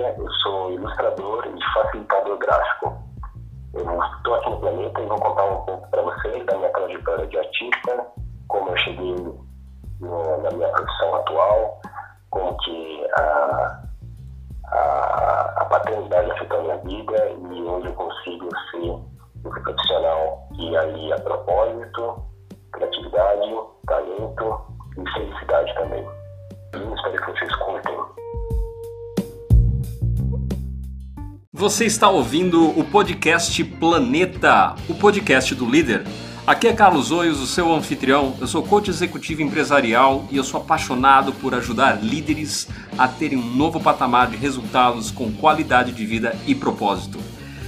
[0.00, 2.96] Fúria, eu sou ilustrador e facilitador gráfico.
[3.74, 7.26] Eu estou aqui no planeta e vou contar um pouco para vocês da minha trajetória
[7.26, 8.06] de artista,
[8.48, 9.14] como eu cheguei
[10.00, 11.80] no, na minha profissão atual,
[12.30, 13.82] como que a,
[14.68, 20.76] a, a paternidade afetou a minha vida e hoje eu consigo ser um profissional que
[20.76, 22.24] ali a propósito,
[22.72, 23.54] criatividade,
[23.86, 24.60] talento
[24.96, 26.08] e felicidade também.
[26.72, 27.56] Espero que vocês
[31.60, 36.06] Você está ouvindo o podcast Planeta, o podcast do líder.
[36.46, 38.34] Aqui é Carlos Oios, o seu anfitrião.
[38.40, 43.54] Eu sou coach executivo empresarial e eu sou apaixonado por ajudar líderes a terem um
[43.54, 47.18] novo patamar de resultados com qualidade de vida e propósito.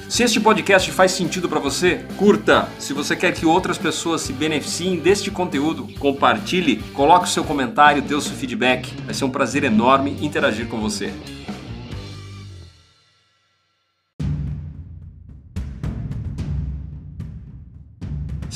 [0.09, 2.71] Se este podcast faz sentido para você, curta.
[2.79, 8.01] Se você quer que outras pessoas se beneficiem deste conteúdo, compartilhe, coloque o seu comentário,
[8.01, 8.91] dê o seu feedback.
[9.05, 11.13] Vai ser um prazer enorme interagir com você.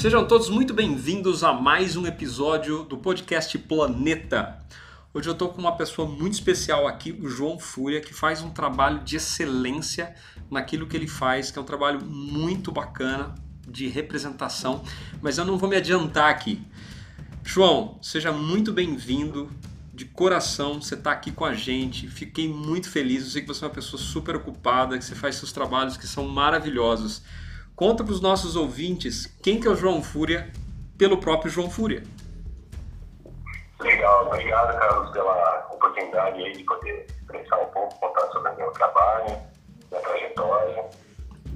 [0.06, 4.56] Sejam todos muito bem-vindos a mais um episódio do podcast Planeta.
[5.12, 8.50] Hoje eu estou com uma pessoa muito especial aqui, o João Fúria, que faz um
[8.50, 10.14] trabalho de excelência
[10.48, 13.34] naquilo que ele faz, que é um trabalho muito bacana
[13.66, 14.84] de representação,
[15.20, 16.62] mas eu não vou me adiantar aqui.
[17.42, 19.50] João, seja muito bem-vindo.
[19.92, 22.06] De coração, você está aqui com a gente.
[22.06, 23.24] Fiquei muito feliz.
[23.24, 26.06] Eu sei que você é uma pessoa super ocupada, que você faz seus trabalhos que
[26.06, 27.22] são maravilhosos.
[27.76, 30.50] Conta para os nossos ouvintes quem que é o João Fúria
[30.96, 32.02] pelo próprio João Fúria.
[33.78, 38.70] Legal, obrigado, Carlos, pela oportunidade aí de poder expressar um pouco, contar sobre o meu
[38.70, 39.36] trabalho,
[39.90, 40.86] minha trajetória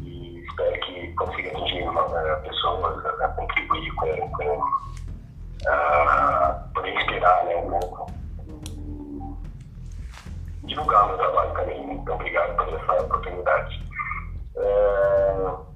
[0.02, 7.56] e espero que consiga atingir uh, pessoas a, contribuir com, com uh, poder inspirar né,
[7.56, 8.12] um pouco
[10.64, 11.94] divulgar meu trabalho também.
[11.94, 13.82] Então, obrigado por essa oportunidade.
[14.54, 15.69] Uh,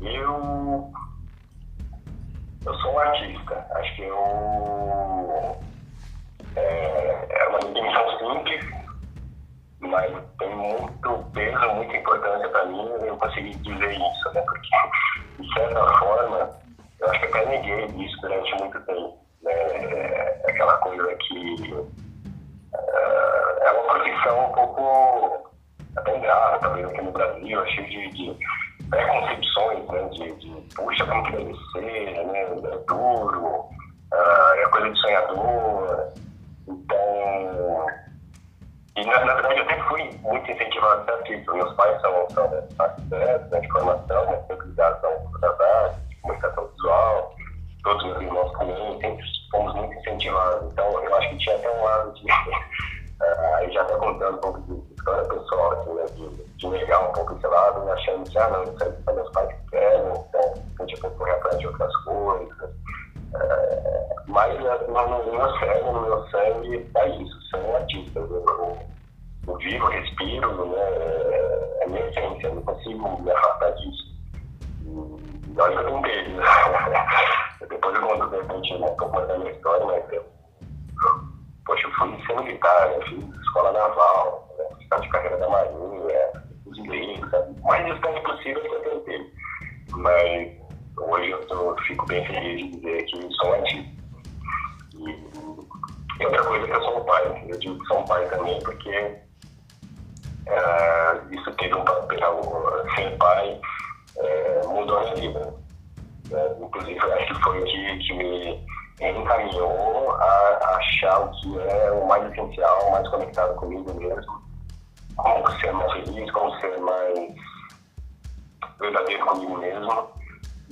[0.00, 0.92] eu,
[2.64, 3.66] eu sou um artista.
[3.72, 5.56] Acho que eu.
[6.56, 8.64] É, é uma definição simples,
[9.80, 14.40] mas tem muito peso, muita importância para mim eu conseguir dizer isso, né?
[14.42, 14.68] Porque,
[15.40, 16.50] de certa forma,
[17.00, 19.18] eu acho que até neguei isso durante muito tempo.
[19.42, 19.52] Né?
[19.52, 21.88] É aquela coisa que.
[22.74, 25.50] É, é uma profissão um pouco
[25.96, 28.38] até ingrata, talvez aqui no Brasil, cheio de, de
[28.90, 34.90] preconcepções, né, de, de puxa, como que deve ser, né, é duro, uh, é coisa
[34.90, 36.12] de sonhador.
[36.66, 37.86] Então,
[38.96, 41.52] e na, na, verdade eu sempre fui muito incentivado a ser artista.
[41.52, 42.44] Meus pais são, são
[42.78, 47.34] arquitetos né, de formação, né, sempre ligados a das artes, de comunicação visual,
[47.84, 50.72] todos meus irmãos também, sempre fomos muito incentivados.
[50.72, 52.26] Então eu acho que tinha até um lado de.
[53.18, 57.12] Uh, já até contando um pouco de história pessoal, assim, né, de, de negar um
[57.12, 60.54] pouco esse lado, achando que, ah, não, isso aí são meus pais que querem, então
[60.80, 62.70] a gente vai correr atrás de outras coisas.
[63.34, 68.20] É, mas no meu sangue, no meu sangue, é isso, um artista.
[68.20, 68.78] Eu, eu,
[69.46, 74.08] eu vivo, respiro, né, é, é minha essência, eu não consigo me afastar disso.
[74.84, 76.44] E olha que eu tentei, né?
[77.68, 80.24] Depois eu conto de repente um pouco da minha história, mas eu,
[81.66, 83.27] poxa, eu fui ser militar, eu fiz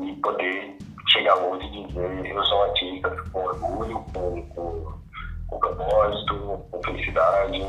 [0.07, 0.77] e poder
[1.09, 4.93] chegar hoje e dizer eu sou artista com orgulho, com, com,
[5.49, 7.63] com propósito, com felicidade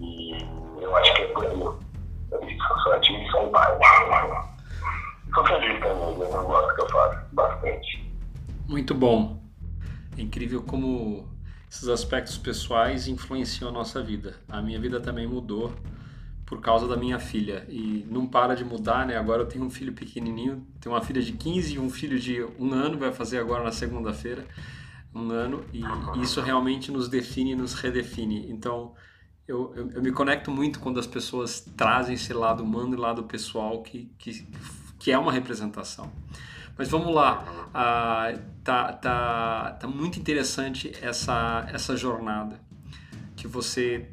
[0.00, 0.32] e
[0.80, 1.60] eu acho que é por aí.
[1.60, 3.78] Eu sou artista e sou pai.
[5.26, 8.12] Estou feliz também, eu gosto que eu faço bastante.
[8.66, 9.38] Muito bom.
[10.16, 11.28] É incrível como
[11.70, 14.36] esses aspectos pessoais influenciam a nossa vida.
[14.48, 15.72] A minha vida também mudou
[16.48, 19.18] por causa da minha filha e não para de mudar, né?
[19.18, 22.42] Agora eu tenho um filho pequenininho, tenho uma filha de 15 e um filho de
[22.58, 24.46] um ano, vai fazer agora na segunda-feira
[25.14, 25.82] um ano e
[26.22, 28.50] isso realmente nos define, nos redefine.
[28.50, 28.94] Então
[29.46, 33.24] eu, eu, eu, me conecto muito quando as pessoas trazem esse lado humano e lado
[33.24, 34.48] pessoal que, que,
[34.98, 36.10] que é uma representação.
[36.78, 37.44] Mas vamos lá,
[37.74, 38.32] ah,
[38.64, 42.58] tá, tá, tá muito interessante essa, essa jornada
[43.36, 44.08] que você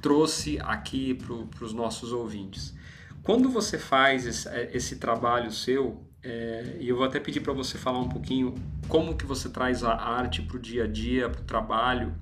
[0.00, 2.74] trouxe aqui para os nossos ouvintes.
[3.22, 7.52] Quando você faz esse, é, esse trabalho seu, é, e eu vou até pedir para
[7.52, 8.54] você falar um pouquinho
[8.88, 12.14] como que você traz a arte para o dia a dia, para o trabalho.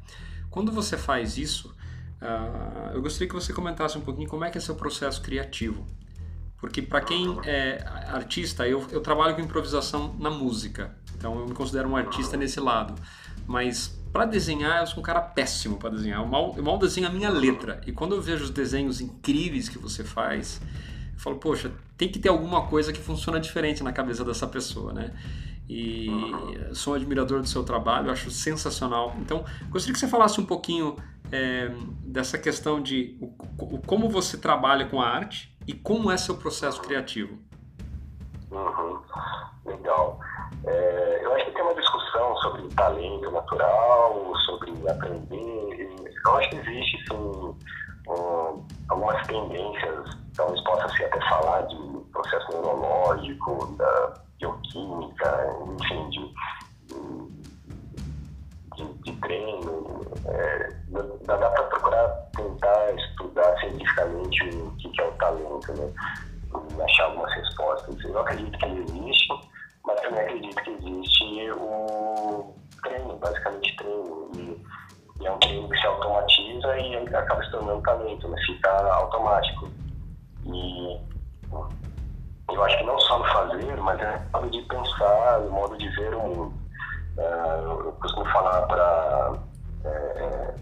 [0.51, 1.75] Quando você faz isso,
[2.21, 5.87] uh, eu gostaria que você comentasse um pouquinho como é que é seu processo criativo.
[6.59, 11.55] Porque para quem é artista, eu, eu trabalho com improvisação na música, então eu me
[11.55, 12.95] considero um artista nesse lado.
[13.47, 16.21] Mas para desenhar, eu sou um cara péssimo para desenhar.
[16.21, 17.81] Eu mal, eu mal desenho a minha letra.
[17.87, 20.61] E quando eu vejo os desenhos incríveis que você faz,
[21.15, 24.93] eu falo, poxa, tem que ter alguma coisa que funciona diferente na cabeça dessa pessoa,
[24.93, 25.13] né?
[25.69, 26.09] E
[26.73, 29.17] sou um admirador do seu trabalho, acho sensacional.
[29.21, 30.97] Então, gostaria que você falasse um pouquinho
[31.33, 31.73] é,
[32.05, 33.27] dessa questão de o,
[33.59, 37.39] o, como você trabalha com a arte e como é seu processo criativo.
[38.57, 39.03] Uhum.
[39.67, 40.19] Legal.
[40.65, 46.11] É, eu acho que tem uma discussão sobre talento natural, sobre aprender.
[46.27, 47.55] Eu acho que existe, sim,
[48.09, 51.77] um, algumas tendências, talvez possa se até falar de
[52.13, 56.35] processo neurológico, da bioquímica, enfim, de,
[58.77, 60.07] de, de treino.
[60.27, 60.73] É,
[61.27, 65.93] dá, dá para procurar tentar estudar cientificamente o que, que é o talento, né?
[66.83, 68.05] Achar algumas respostas.
[68.05, 69.17] Eu acredito que ele existe
[69.87, 74.31] mas também acredito que existe o treino, basicamente treino.
[74.37, 78.37] E, e é um treino que se automatiza e acaba se tornando talento, né?
[78.45, 79.71] fica automático.
[80.45, 81.01] E
[82.53, 85.79] eu acho que não só no fazer, mas é no modo de pensar, no modo
[85.79, 86.55] de ver o mundo.
[87.17, 89.39] Uh, eu costumo falar para
[89.85, 90.55] é, é,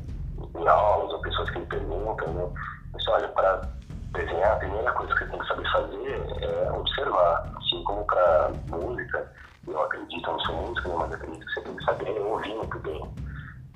[0.56, 2.48] em aulas ou pessoas que me perguntam, né?
[2.92, 3.68] Mas, olha, para
[4.14, 7.52] desenhar, a primeira coisa que você tem que saber fazer é observar.
[7.56, 9.32] Assim como para música,
[9.66, 12.78] eu acredito, não sou músico, né, mas acredito que você tem que saber ouvir muito
[12.80, 13.14] bem.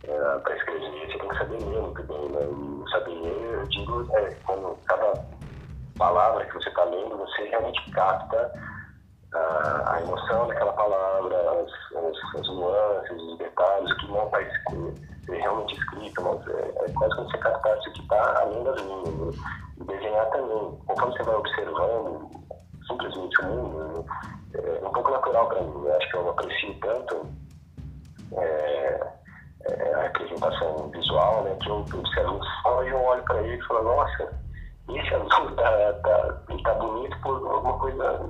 [0.04, 2.28] É, para escrever, você tem que saber ler muito bem.
[2.28, 2.40] Né?
[2.86, 5.24] E saber ler, eu digo, é, quando cada
[5.98, 8.52] palavra que você está lendo, você realmente capta
[9.34, 14.42] a, a emoção daquela palavra, as, as, as, nuances, os detalhes, o que não está
[15.36, 19.14] realmente escrito, mas é, é quase como você captasse o que está além das linhas.
[19.14, 19.32] Né?
[19.80, 20.78] E desenhar também.
[20.86, 22.30] Conforme você vai observando
[22.86, 24.04] simplesmente o mundo, né?
[24.54, 25.72] é um pouco natural para mim.
[25.84, 27.26] Eu acho que eu aprecio tanto
[28.36, 29.00] é,
[29.70, 33.56] é, a representação visual, né, que eu observo um sol e eu olho para ele
[33.56, 34.40] e falo, nossa,
[34.88, 38.20] esse azul tá, tá, ele tá bonito por alguma coisa,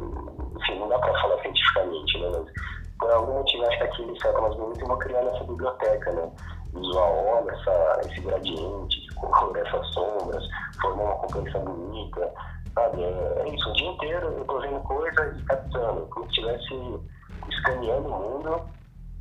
[0.56, 2.52] enfim, não dá para falar cientificamente, né, mas
[2.98, 6.30] por algum motivo acho que aquele mais bonito eu vou criar nessa biblioteca, né,
[6.73, 10.44] visual, olha essa, esse gradiente cor, essas sombras,
[10.81, 12.32] formou uma composição bonita,
[12.75, 13.03] sabe?
[13.03, 17.00] É, é, isso, o dia inteiro eu tô vendo coisa e captando, como se estivesse
[17.49, 18.61] escaneando o mundo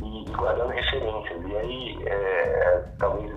[0.02, 1.46] e, e guardando referências.
[1.46, 3.34] E aí, é, talvez,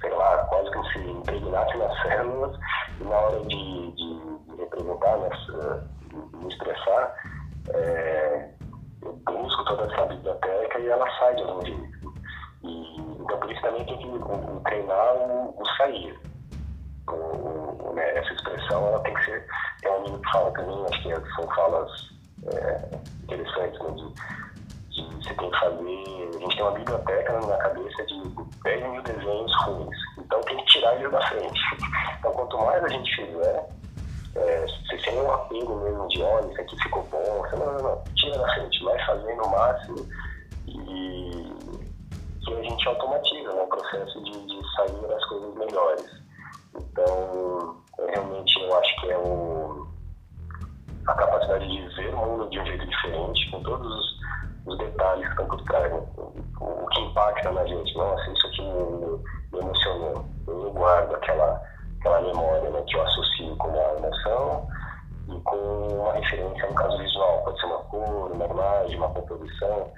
[0.00, 2.58] sei lá, quase como se impregnasse nas células
[3.00, 5.30] e na hora de, de, de representar, né,
[6.34, 7.14] me expressar,
[7.70, 8.50] é,
[9.02, 12.14] eu busco toda essa biblioteca e ela sai de algum jeito.
[12.62, 16.18] E, então, por isso também tem que um, treinar o, sair.
[17.94, 19.46] Né, essa expressão ela tem que ser.
[19.80, 21.90] Tem um amigo que fala também, acho que são falas
[22.52, 26.30] é, interessantes, né, de, de você tem que fazer.
[26.34, 28.22] A gente tem uma biblioteca na cabeça de
[28.62, 31.60] 10 mil desenhos ruins, então tem que tirar eles da frente.
[32.24, 33.68] Então, quanto mais a gente fizer,
[34.36, 37.82] é, você tem um apego mesmo de olha, isso aqui ficou bom, você não, não,
[37.82, 40.08] não, tira da frente, vai fazendo o máximo
[40.66, 41.53] e
[42.44, 46.24] que a gente automatiza né, o processo de, de sair das coisas melhores.
[46.76, 47.76] Então,
[48.08, 49.86] realmente eu acho que é o,
[51.06, 54.16] a capacidade de ver o mundo de um jeito diferente, com todos os,
[54.66, 56.02] os detalhes que estão por trás, né?
[56.16, 57.96] o, o, que impacta na gente.
[57.96, 59.22] Nossa, isso aqui me,
[59.52, 60.24] me emocionou.
[60.46, 61.62] Eu guardo aquela,
[62.00, 64.68] aquela memória né, que eu associo com uma emoção
[65.28, 69.92] e com uma referência, no caso visual, pode ser uma cor, uma imagem, uma composição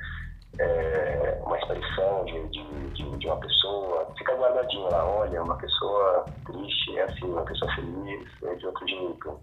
[0.58, 6.24] é, uma expressão de, de, de, de, uma pessoa, fica guardadinho lá, olha, uma pessoa
[6.46, 9.40] triste é assim, uma pessoa feliz é de outro jeito,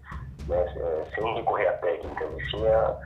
[0.48, 0.74] né?
[0.76, 2.98] É, sem recorrer a técnicas, sim a,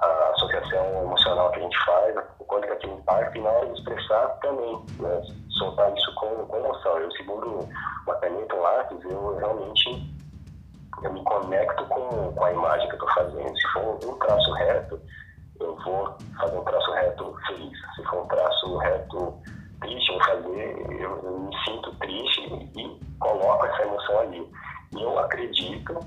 [0.00, 3.66] a, associação emocional que a gente faz, o quanto que aquilo impacta e na hora
[3.66, 5.22] de expressar também, né?
[5.58, 6.98] soltar isso com, com emoção.
[6.98, 7.68] Eu seguro
[8.06, 10.18] uma caneta, um lápis, eu realmente
[11.02, 13.56] eu me conecto com, com a imagem que eu estou fazendo.
[13.56, 15.00] Se for um traço reto,
[15.60, 17.78] eu vou fazer um traço reto feliz.
[17.94, 19.34] Se for um traço reto
[19.80, 24.50] triste, eu vou fazer, eu, eu me sinto triste e, e coloco essa emoção ali.
[24.96, 25.98] E eu acredito,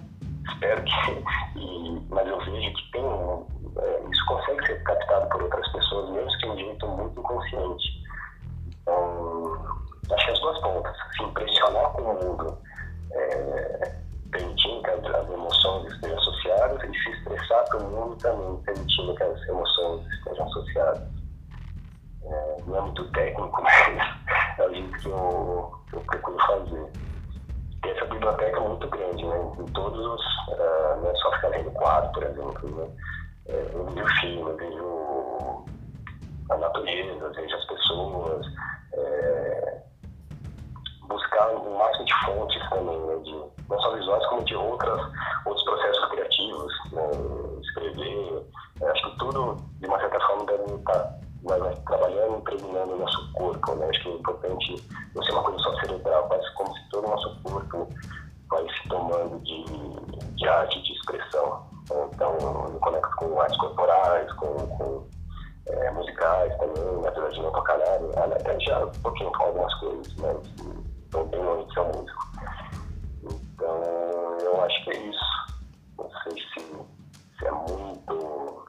[0.49, 1.23] espero que,
[1.59, 3.45] e, mas eu vejo que tem um,
[3.77, 8.01] é, isso consegue ser captado por outras pessoas, mesmo que um jeito muito inconsciente.
[8.81, 9.53] Então,
[10.11, 12.57] acho que as duas pontas, se impressionar com o mundo,
[13.13, 13.95] é,
[14.31, 18.70] permitindo que as, emoções estejam associadas, e se estressar com o mundo também,
[19.11, 20.03] aucun, c'est mon son,
[20.47, 21.10] social.
[63.21, 65.07] Com artes corporais, com, com
[65.67, 70.15] é, musicais também, apesar de não tocar nada, até já um pouquinho com algumas coisas,
[70.15, 70.37] mas
[71.13, 72.31] não tenho longe ser músico.
[73.23, 75.61] Então, eu acho que é isso.
[75.97, 76.65] Não sei se,
[77.37, 78.67] se é muito.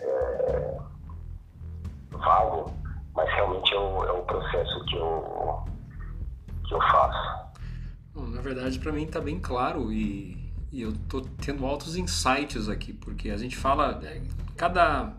[0.00, 0.78] É,
[2.10, 2.72] vago,
[3.14, 5.64] mas realmente é o, é o processo que eu,
[6.66, 7.44] que eu faço.
[8.14, 10.43] Bom, na verdade, para mim está bem claro e,
[10.74, 14.20] e eu tô tendo altos insights aqui, porque a gente fala é,
[14.56, 15.14] cada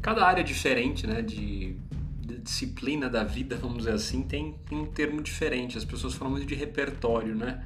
[0.00, 1.76] cada área diferente, né, de,
[2.20, 5.76] de, disciplina da vida, vamos dizer assim, tem, tem um termo diferente.
[5.76, 7.64] As pessoas falam muito de repertório, né?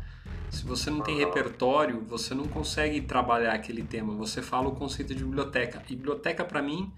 [0.51, 4.15] Se você não tem repertório, você não consegue trabalhar aquele tema.
[4.15, 5.83] Você fala o conceito de biblioteca.
[5.89, 6.93] E biblioteca para mim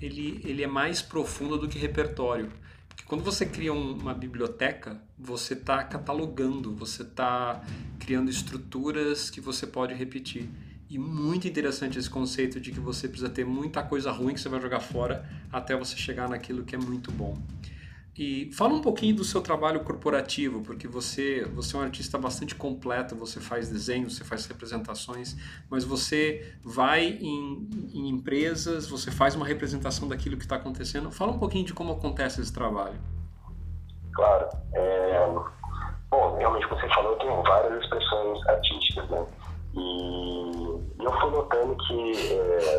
[0.00, 2.48] ele, ele é mais profundo do que repertório.
[2.94, 7.62] Porque quando você cria um, uma biblioteca, você está catalogando, você está
[7.98, 10.48] criando estruturas que você pode repetir.
[10.88, 14.48] E muito interessante esse conceito de que você precisa ter muita coisa ruim que você
[14.48, 17.36] vai jogar fora até você chegar naquilo que é muito bom.
[18.16, 22.54] E fala um pouquinho do seu trabalho corporativo, porque você, você é um artista bastante
[22.54, 25.36] completo, você faz desenhos, você faz representações,
[25.68, 31.10] mas você vai em, em empresas, você faz uma representação daquilo que está acontecendo.
[31.10, 32.98] Fala um pouquinho de como acontece esse trabalho.
[34.12, 34.48] Claro.
[34.72, 35.28] É...
[36.08, 39.26] Bom, realmente você falou, tenho várias expressões artísticas, né?
[39.74, 42.78] E eu fui notando que é,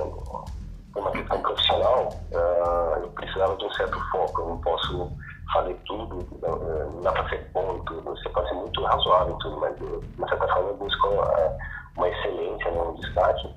[0.95, 4.41] uma questão profissional, uh, eu precisava de um certo foco.
[4.41, 5.11] Eu não posso
[5.53, 8.01] fazer tudo, não dá para ser bom em tudo.
[8.03, 9.83] Você pode ser muito razoável em tudo, mas de
[10.17, 11.57] uma certa forma eu busco uma,
[11.97, 13.53] uma excelência, né, um destaque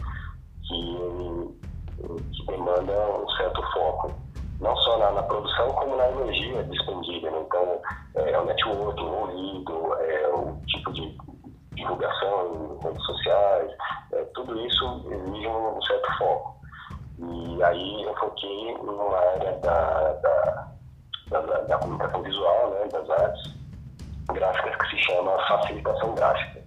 [0.67, 1.57] que,
[2.33, 4.13] que demanda um certo foco.
[4.61, 7.31] Não só na, na produção, como na energia despendida.
[7.31, 7.45] Né?
[7.47, 7.81] Então,
[8.17, 11.17] é, é o network, o ouvido, é o tipo de
[11.75, 13.71] divulgação em redes sociais,
[14.13, 16.59] é, tudo isso exige um certo foco.
[17.21, 20.69] E aí eu foquei numa área da, da,
[21.31, 23.55] da, da comunicação visual, né, das artes
[24.33, 26.63] gráficas, que se chama facilitação gráfica.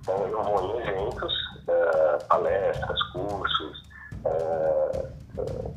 [0.00, 1.32] Então eu vou em eventos,
[1.68, 3.82] uh, palestras, cursos,
[4.24, 5.74] uh, uh,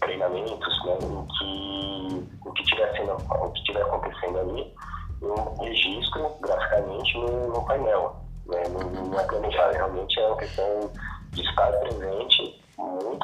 [0.00, 4.74] treinamentos, né, em que o que estiver o que estiver acontecendo ali,
[5.20, 8.16] eu registro graficamente no, no painel.
[8.46, 9.18] Né, não, não
[9.72, 10.90] realmente é uma questão
[11.32, 12.57] de estar presente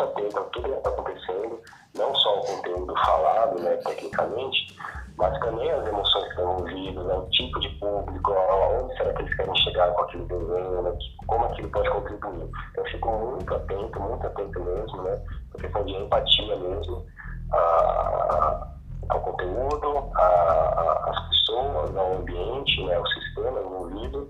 [0.05, 1.61] atento a tudo que está acontecendo,
[1.97, 4.77] não só o conteúdo falado, né, tecnicamente,
[5.17, 9.23] mas também as emoções que estão envolvidas, né, o tipo de público, aonde será que
[9.23, 12.51] eles querem chegar com aquele desenho, né, como aquilo pode contribuir.
[12.77, 17.07] Eu fico muito atento, muito atento mesmo, né, a questão de empatia mesmo,
[17.53, 18.69] a,
[19.09, 24.29] ao conteúdo, a, a, as pessoas, ao ambiente, né, ao sistema envolvido,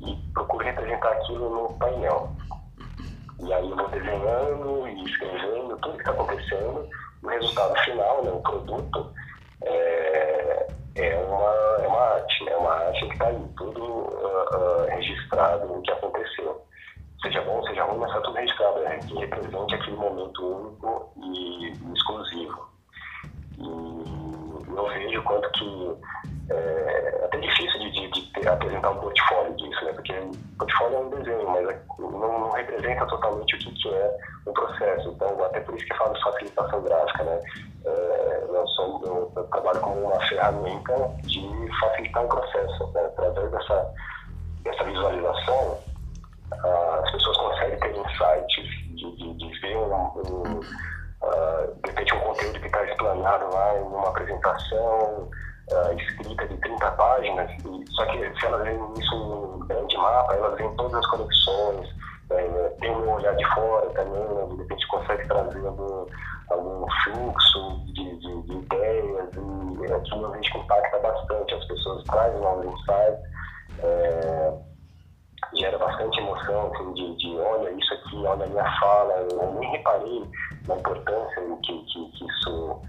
[0.00, 2.30] e procuro representar aquilo no painel.
[3.40, 6.88] E aí eu vou desenhando e escrevendo tudo que está acontecendo.
[7.22, 9.12] O resultado final, né, o produto,
[9.62, 10.66] é,
[10.96, 12.56] é, uma, é uma arte, né?
[12.56, 16.62] uma arte que está aí, tudo uh, uh, registrado no que aconteceu.
[17.22, 18.98] Seja bom, seja ruim, mas está tudo registrado, né?
[18.98, 22.68] que represente aquele momento único e exclusivo.
[23.58, 25.96] E eu vejo quanto que
[26.50, 29.92] é, até difícil de, de, de ter, apresentar um portfólio disso, né?
[29.92, 30.12] Porque
[30.58, 34.52] portfólio é um desenho, mas é, não, não, representa totalmente o que, que é o
[34.52, 35.08] processo.
[35.10, 37.40] Então, até por isso que falo de facilitação gráfica, né?
[37.86, 42.92] É, eu, sou, eu, eu, trabalho como uma ferramenta de facilitar o processo.
[42.92, 43.04] Né?
[43.04, 43.94] Através dessa,
[44.62, 45.78] dessa visualização,
[47.02, 50.60] as pessoas conseguem ter insights de, de, de ver um, um
[51.22, 55.30] uh, de repente um conteúdo que está explanado lá em uma apresentação,
[55.72, 60.34] uh, escrita de 30 páginas, e, só que se elas veem isso em grande mapa,
[60.34, 61.88] elas veem todas as conexões,
[62.30, 66.06] né, tem um olhar de fora também, né, de repente consegue trazer algum,
[66.50, 72.40] algum fluxo de, de, de ideias, e aquilo a gente impacta bastante, as pessoas trazem
[72.40, 73.34] novos insights,
[73.80, 74.54] é,
[75.54, 79.70] gera bastante emoção, assim, de, de olha, isso aqui olha a minha fala, eu nem
[79.70, 80.24] reparei
[80.66, 82.82] na importância que, que, que isso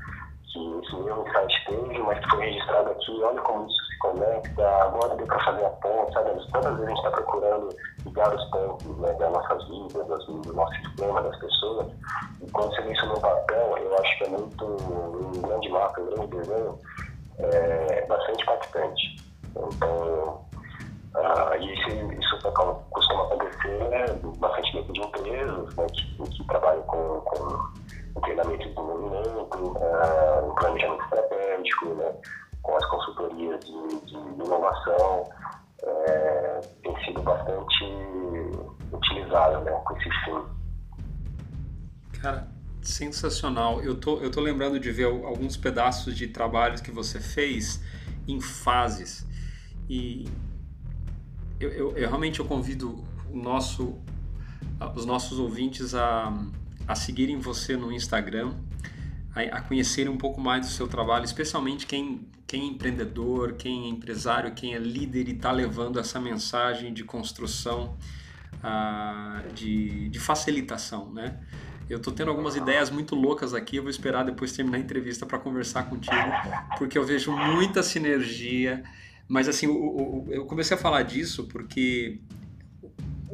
[0.55, 4.67] que esse meu insight teve, mas que foi registrado aqui, olha como isso se conecta,
[4.83, 6.29] agora deu para fazer a ponte, sabe?
[6.51, 7.69] Todas as vezes a gente está procurando
[8.05, 11.87] ligar os pontos né, das nossas vidas, do nosso sistema, das pessoas,
[12.41, 16.01] e quando você vê isso no papel, eu acho que é muito, um grande mapa,
[16.01, 16.79] um grande desenho,
[17.39, 19.15] é bastante impactante.
[19.57, 20.45] Então,
[21.15, 22.51] uh, isso, isso
[22.91, 24.05] costuma acontecer né,
[24.37, 27.85] bastante dentro de empresas né, que, que trabalham com, com
[28.25, 32.13] treinamento de desenvolvimento, uh, o planejamento estratégico, né,
[32.61, 35.29] com as consultorias de, de inovação,
[35.83, 37.85] é, tem sido bastante
[38.91, 40.43] utilizado né, com esse fim.
[42.19, 42.47] Cara,
[42.81, 43.81] sensacional.
[43.81, 47.83] Eu tô, eu tô lembrando de ver alguns pedaços de trabalhos que você fez
[48.27, 49.25] em fases.
[49.87, 50.27] E
[51.59, 53.99] eu, eu, eu realmente eu convido nosso,
[54.95, 56.33] os nossos ouvintes a
[56.87, 58.53] a seguirem você no Instagram,
[59.35, 63.85] a, a conhecerem um pouco mais do seu trabalho, especialmente quem, quem é empreendedor, quem
[63.85, 67.97] é empresário, quem é líder e está levando essa mensagem de construção,
[68.55, 71.39] uh, de, de facilitação, né?
[71.87, 75.23] Eu estou tendo algumas ideias muito loucas aqui, eu vou esperar depois terminar a entrevista
[75.23, 76.15] para conversar contigo,
[76.79, 78.83] porque eu vejo muita sinergia.
[79.27, 79.67] Mas assim,
[80.29, 82.19] eu comecei a falar disso porque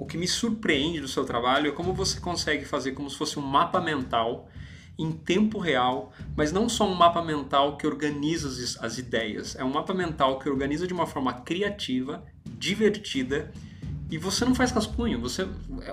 [0.02, 3.38] o que me surpreende do seu trabalho é como você consegue fazer como se fosse
[3.38, 4.50] um mapa mental
[4.98, 9.64] em tempo real, mas não só um mapa mental que organiza as, as ideias, é
[9.64, 12.26] um mapa mental que organiza de uma forma criativa,
[12.58, 13.52] divertida
[14.10, 15.48] e você não faz rascunho, você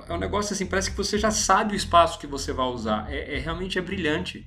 [0.08, 3.12] é um negócio assim, parece que você já sabe o espaço que você vai usar,
[3.12, 4.46] é, é realmente é brilhante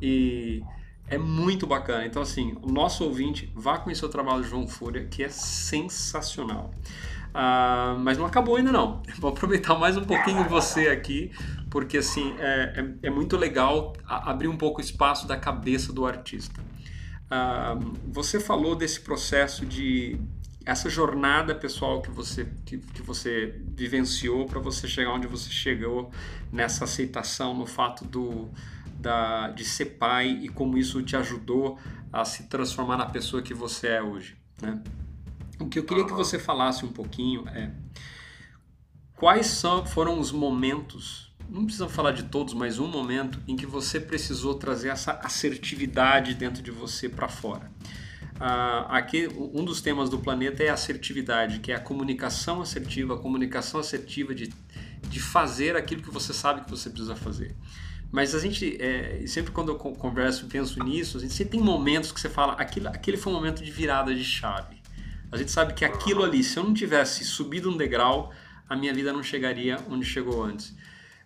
[0.00, 0.62] e
[1.08, 2.06] é muito bacana.
[2.06, 6.70] Então assim, o nosso ouvinte vá conhecer o trabalho do João Fúria, que é sensacional.
[7.34, 9.02] Uh, mas não acabou ainda não.
[9.18, 11.32] Vou aproveitar mais um pouquinho você aqui,
[11.68, 16.06] porque assim é, é, é muito legal abrir um pouco o espaço da cabeça do
[16.06, 16.60] artista.
[17.24, 20.16] Uh, você falou desse processo de
[20.64, 26.10] essa jornada pessoal que você que, que você vivenciou para você chegar onde você chegou
[26.52, 28.48] nessa aceitação no fato do
[28.98, 31.78] da, de ser pai e como isso te ajudou
[32.12, 34.80] a se transformar na pessoa que você é hoje, né?
[35.60, 37.70] O que eu queria que você falasse um pouquinho é
[39.16, 43.66] quais são, foram os momentos, não precisa falar de todos, mas um momento em que
[43.66, 47.70] você precisou trazer essa assertividade dentro de você para fora.
[48.34, 53.14] Uh, aqui um dos temas do planeta é a assertividade, que é a comunicação assertiva,
[53.14, 54.52] a comunicação assertiva de,
[55.08, 57.54] de fazer aquilo que você sabe que você precisa fazer.
[58.10, 61.60] Mas a gente, é, sempre quando eu converso e penso nisso, a gente sempre tem
[61.60, 64.73] momentos que você fala, aquilo, aquele foi um momento de virada de chave.
[65.34, 68.30] A gente sabe que aquilo ali, se eu não tivesse subido um degrau,
[68.68, 70.72] a minha vida não chegaria onde chegou antes.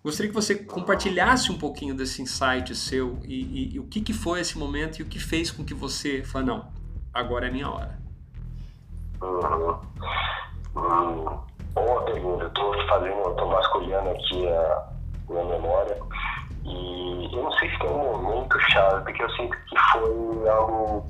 [0.03, 4.15] Gostaria que você compartilhasse um pouquinho desse insight seu e, e, e o que, que
[4.15, 6.73] foi esse momento e o que fez com que você fale, não,
[7.13, 7.99] agora é minha hora.
[9.21, 9.77] Uhum.
[10.75, 11.39] Hum,
[11.75, 12.45] boa pergunta.
[12.45, 14.89] Eu estou fazendo, estou vasculhando aqui a
[15.29, 15.99] minha memória
[16.65, 21.07] e eu não sei se tem um momento chave, porque eu sinto que foi algo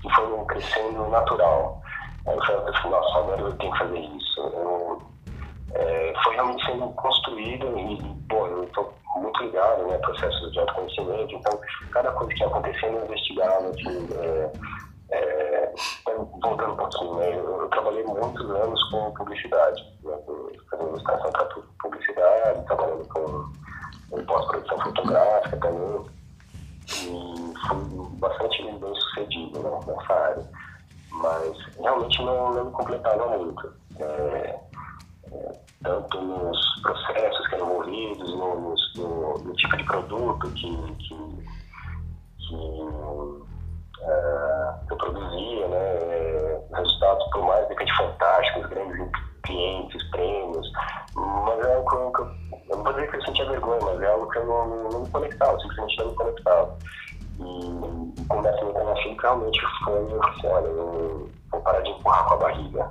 [0.00, 1.82] que foi um crescendo natural.
[2.28, 4.40] Aí eu falei, assim, nossa, agora eu tenho que fazer isso.
[4.40, 5.02] Eu,
[5.74, 11.34] é, foi realmente sendo construído e, pô, eu estou muito ligado, né, processos de autoconhecimento,
[11.34, 11.60] então
[11.90, 14.52] cada coisa que ia acontecendo eu investigava, assim, é,
[15.10, 15.72] é,
[16.42, 20.18] voltando um pouquinho, né, eu, eu, trabalhei muitos anos com publicidade, né,
[20.70, 21.48] fazendo ilustração para
[21.80, 23.58] publicidade, trabalhando com,
[24.24, 26.06] pós-produção fotográfica também,
[26.88, 30.67] e fui bastante bem sucedido né, nessa área
[31.18, 33.72] mas realmente não, não me completava muito.
[33.98, 34.60] É,
[35.32, 35.52] é,
[35.82, 41.14] tanto nos processos que eram envolvidos, no, no, no, tipo de produto que, que,
[42.38, 42.54] que
[44.02, 49.10] é, eu produzia, né, resultados por mais de repente fantásticos, grandes
[49.44, 50.72] clientes, prêmios,
[51.14, 52.26] mas é algo que eu,
[52.70, 55.00] eu não vou dizer que eu sentia vergonha, mas é algo que eu não, não
[55.00, 56.37] me conectava, simplesmente não me conectava.
[59.28, 62.87] Realmente foi, eu assim, olha, eu vou parar de empurrar com a barriga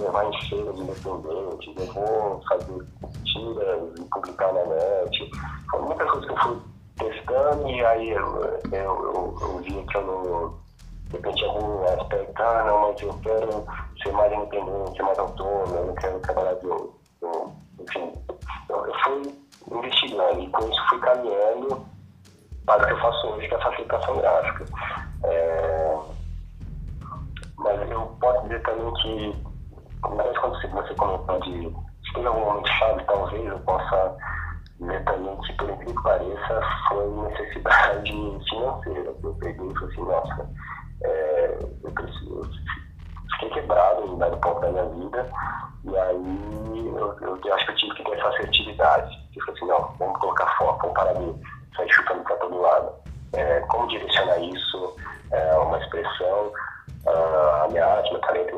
[0.00, 2.86] levar em feiras independentes, eu vou fazer
[3.24, 5.30] tiras e publicar na net.
[5.70, 6.60] Foram muitas coisas que eu fui
[6.98, 10.60] testando e aí eu, eu, eu, eu que eu não.
[11.08, 13.64] De repente, algum aspecto, ah, não, mas eu quero
[14.00, 16.66] ser mais independente, ser mais autônomo, eu não quero trabalhar de.
[17.82, 18.12] Enfim,
[18.68, 19.34] eu, eu fui
[19.72, 21.84] investigando e com isso fui caminhando
[22.64, 24.64] para o que eu faço hoje, que é a facilitação gráfica.
[25.24, 25.98] É,
[27.56, 29.34] mas eu posso dizer também que,
[30.02, 34.16] mas quando você comentou de se tem algum momento chave, talvez eu possa
[35.46, 38.10] que, por incrível que pareça, foi necessidade
[38.50, 39.14] financeira.
[39.22, 40.50] Eu peguei e falei assim, nossa,
[41.02, 42.50] é, eu preciso.
[43.32, 45.26] Fiquei quebrado em dado ponto da minha vida,
[45.84, 49.18] e aí eu, eu, eu acho que eu tive que ter essa assertividade.
[49.36, 52.92] Eu falei assim, não, vamos colocar foco, vamos parar de sair chutando para todo lado.
[53.34, 54.96] É, como direcionar isso,
[55.30, 56.52] é, uma expressão,
[57.06, 58.56] a minha arte, meu talento,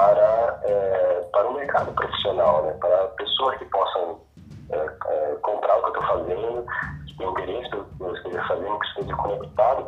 [0.00, 2.72] para, é, para o mercado profissional, né?
[2.80, 4.18] para pessoas que possam
[4.70, 6.66] é, é, comprar o que eu estou fazendo,
[7.06, 9.84] que tenham interesse pelo que eu esteja fazendo, que esteja conectado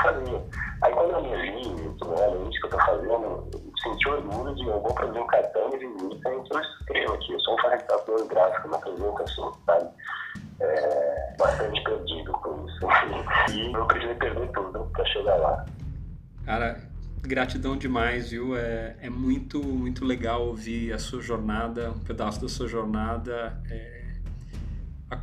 [0.00, 0.42] fazer.
[0.82, 4.66] Aí quando eu me vi, olha, isso que eu estou fazendo, eu senti orgulho de
[4.66, 7.32] eu vou produzir um cartão de visita e eu escrevo aqui.
[7.32, 9.88] Eu sou um facilitador gráfico, me apresento assim, sabe?
[10.60, 12.86] É, bastante perdido com isso.
[13.52, 15.66] e eu precisei perder tudo para chegar lá.
[16.44, 16.80] Cara,
[17.22, 18.56] gratidão demais, viu?
[18.56, 24.01] É, é muito, muito legal ouvir a sua jornada, um pedaço da sua jornada, é,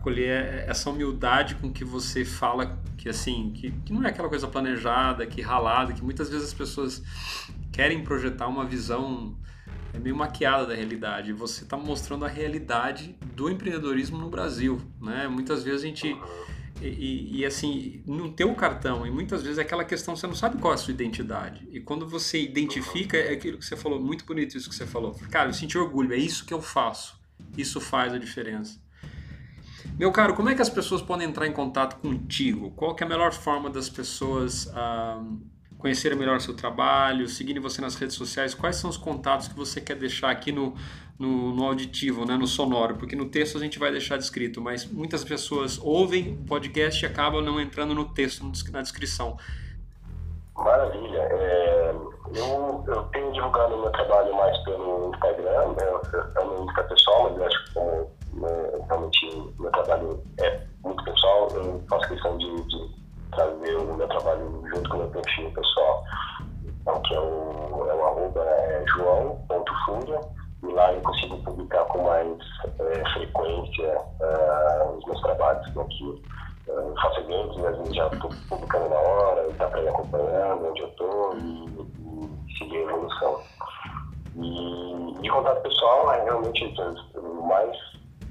[0.09, 4.47] acolher essa humildade com que você fala que assim, que, que não é aquela coisa
[4.47, 7.03] planejada, que ralada, que muitas vezes as pessoas
[7.71, 9.37] querem projetar uma visão
[9.93, 11.31] é meio maquiada da realidade.
[11.33, 15.27] Você está mostrando a realidade do empreendedorismo no Brasil, né?
[15.27, 16.17] Muitas vezes a gente
[16.81, 20.35] e, e, assim, não ter o cartão, e muitas vezes é aquela questão, você não
[20.35, 21.67] sabe qual é a sua identidade.
[21.71, 25.13] E quando você identifica, é aquilo que você falou, muito bonito isso que você falou.
[25.29, 27.19] Cara, eu senti orgulho, é isso que eu faço.
[27.57, 28.79] Isso faz a diferença.
[29.97, 32.71] Meu caro, como é que as pessoas podem entrar em contato contigo?
[32.71, 35.21] Qual que é a melhor forma das pessoas ah,
[35.77, 38.53] conhecerem melhor seu trabalho, seguirem você nas redes sociais?
[38.53, 40.73] Quais são os contatos que você quer deixar aqui no,
[41.17, 44.85] no, no, auditivo, né, no sonoro, porque no texto a gente vai deixar descrito, mas
[44.85, 49.37] muitas pessoas ouvem o podcast e acabam não entrando no texto, na descrição.
[50.55, 51.19] Maravilha.
[51.19, 51.95] É,
[52.35, 57.29] eu, eu tenho divulgado meu trabalho mais pelo Instagram, né, é o meu Insta pessoal,
[57.29, 58.18] mas eu acho que como
[58.87, 62.99] realmente meu trabalho é muito pessoal, eu faço questão de, de
[63.31, 66.03] trazer o meu trabalho junto com o meu perfil pessoal,
[66.81, 70.19] então, que é o, é o arroba é joão.fúria,
[70.63, 72.37] e lá eu consigo publicar com mais
[72.79, 76.23] é, frequência uh, os meus trabalhos aqui.
[76.67, 80.87] Eu faço eventos, vezes já estou publicando na hora, dá para ir acompanhando onde eu
[80.87, 81.65] estou e,
[82.47, 83.41] e, seguir a evolução.
[84.35, 86.63] E de contato pessoal é realmente
[87.15, 87.75] o mais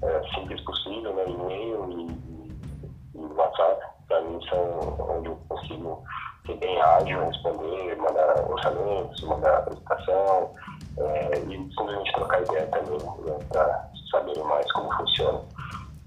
[0.02, 1.24] é, simples possível, né?
[1.26, 6.02] e-mail e, e WhatsApp, para mim são onde eu consigo
[6.46, 10.54] ser bem ágil, responder, mandar orçamentos, mandar apresentação,
[10.98, 15.40] é, e simplesmente trocar ideia também, né, para saber mais como funciona.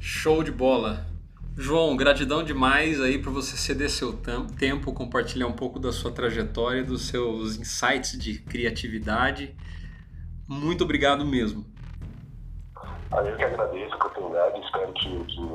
[0.00, 1.12] Show de bola!
[1.54, 6.82] João, gratidão demais aí por você ceder seu tempo, compartilhar um pouco da sua trajetória,
[6.82, 9.54] dos seus insights de criatividade.
[10.52, 11.64] Muito obrigado mesmo.
[13.10, 15.48] Eu que agradeço a oportunidade, espero que, que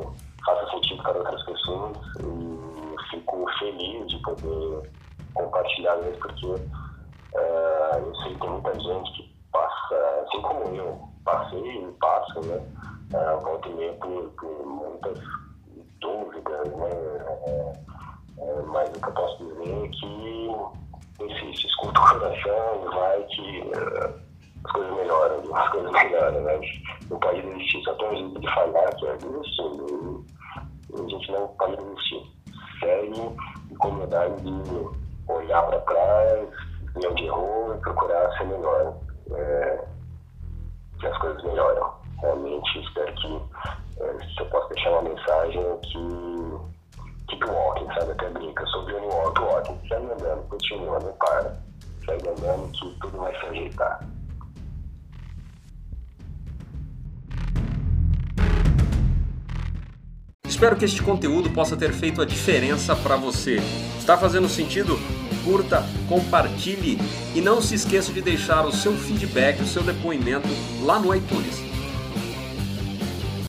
[0.44, 4.90] faça sentido para outras pessoas e fico feliz de poder
[5.36, 6.58] compartilhar isso, porque uh,
[8.00, 12.56] eu sei que tem muita gente que passa, assim como eu, passei e passo, né?
[13.14, 15.20] Uh, volta e meia por, por muitas
[16.00, 17.74] dúvidas, né?
[18.40, 23.24] É, mas o que eu posso dizer é que, enfim, se escuta o coração, vai
[23.24, 24.28] que uh,
[24.64, 25.42] as coisas melhoram,
[26.04, 26.60] melhoram, né?
[27.10, 29.18] No país existe só tem um jeito de falar que é.
[30.90, 32.32] E a gente não pode desistir.
[32.80, 33.22] Segue
[33.72, 36.50] incomodado de olhar para trás,
[36.96, 38.96] ver onde errou e procurar ser melhor.
[39.32, 39.86] É,
[41.00, 41.94] que as coisas melhoram.
[42.22, 43.42] Realmente espero que
[44.02, 48.12] é, se eu posso deixar uma mensagem que keep walking, sabe?
[48.12, 51.54] Até brinca, eu sou Johnny Walk, walking, segue andando, continua, não para.
[52.06, 54.07] Segue andando que tudo vai se ajeitar.
[60.58, 63.60] Espero que este conteúdo possa ter feito a diferença para você.
[64.00, 65.00] Está fazendo sentido?
[65.46, 66.98] Curta, compartilhe
[67.36, 70.48] e não se esqueça de deixar o seu feedback, o seu depoimento
[70.82, 71.67] lá no iTunes.